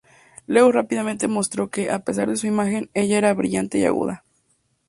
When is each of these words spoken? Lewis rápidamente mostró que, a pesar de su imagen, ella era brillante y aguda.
Lewis 0.47 0.73
rápidamente 0.73 1.27
mostró 1.27 1.69
que, 1.69 1.91
a 1.91 1.99
pesar 1.99 2.27
de 2.27 2.35
su 2.35 2.47
imagen, 2.47 2.89
ella 2.95 3.19
era 3.19 3.35
brillante 3.35 3.77
y 3.77 3.85
aguda. 3.85 4.23